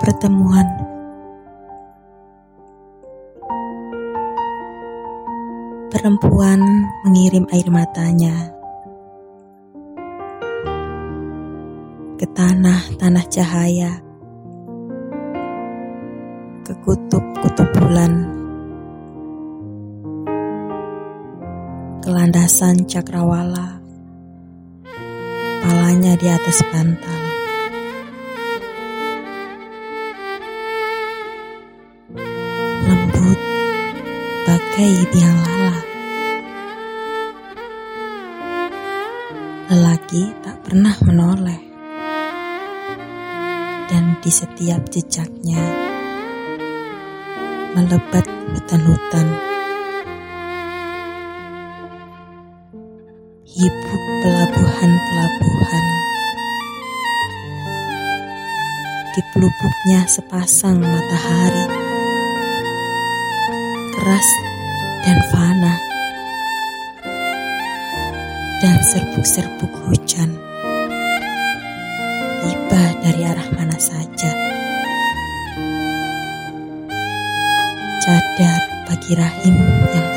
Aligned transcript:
pertemuan. 0.00 0.68
Perempuan 5.92 6.60
mengirim 7.04 7.44
air 7.52 7.68
matanya 7.68 8.52
ke 12.22 12.26
tanah-tanah 12.30 13.26
cahaya, 13.26 13.98
ke 16.62 16.72
kutub-kutub 16.86 17.66
bulan, 17.74 18.12
ke 21.98 22.08
landasan 22.14 22.86
cakrawala, 22.86 23.82
palanya 25.66 26.14
di 26.14 26.30
atas 26.30 26.62
bantal. 26.70 27.31
Bagai 34.42 35.06
biang 35.14 35.38
lala. 35.38 35.78
Lelaki 39.70 40.34
tak 40.42 40.56
pernah 40.66 40.98
menoleh, 41.06 41.62
dan 43.86 44.18
di 44.18 44.30
setiap 44.34 44.82
jejaknya 44.90 45.62
melebat 47.72 48.26
hutan-hutan. 48.52 49.26
Hibuk 53.46 54.02
pelabuhan-pelabuhan. 54.26 55.86
Di 59.12 59.20
pelupuknya 59.32 60.08
sepasang 60.08 60.80
matahari 60.80 61.81
keras 64.02 64.30
dan 65.06 65.18
fana 65.30 65.74
dan 68.58 68.74
serbuk-serbuk 68.82 69.70
hujan. 69.86 70.26
Tiba 72.42 72.82
dari 72.98 73.22
arah 73.22 73.46
mana 73.54 73.78
saja. 73.78 74.34
Cadar 78.02 78.90
bagi 78.90 79.14
rahim 79.14 79.54
yang 79.94 80.11